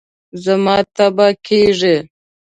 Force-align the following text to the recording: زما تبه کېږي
زما 0.43 0.77
تبه 0.95 1.27
کېږي 1.45 1.97